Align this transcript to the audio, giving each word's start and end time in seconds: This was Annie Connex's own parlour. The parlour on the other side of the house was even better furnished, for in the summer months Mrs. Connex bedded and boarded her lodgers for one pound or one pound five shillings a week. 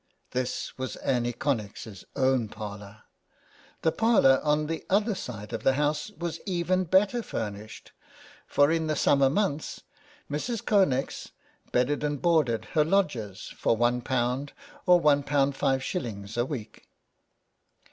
This 0.31 0.75
was 0.79 0.95
Annie 0.95 1.31
Connex's 1.31 2.03
own 2.15 2.49
parlour. 2.49 3.03
The 3.83 3.91
parlour 3.91 4.41
on 4.43 4.65
the 4.65 4.83
other 4.89 5.13
side 5.13 5.53
of 5.53 5.61
the 5.61 5.73
house 5.75 6.09
was 6.17 6.39
even 6.47 6.85
better 6.85 7.21
furnished, 7.21 7.91
for 8.47 8.71
in 8.71 8.87
the 8.87 8.95
summer 8.95 9.29
months 9.29 9.83
Mrs. 10.27 10.63
Connex 10.65 11.29
bedded 11.71 12.03
and 12.03 12.19
boarded 12.19 12.65
her 12.73 12.83
lodgers 12.83 13.49
for 13.55 13.77
one 13.77 14.01
pound 14.01 14.53
or 14.87 14.99
one 14.99 15.21
pound 15.21 15.55
five 15.55 15.83
shillings 15.83 16.35
a 16.35 16.47
week. 16.47 16.87